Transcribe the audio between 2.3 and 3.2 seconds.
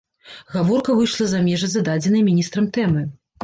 міністрам тэмы.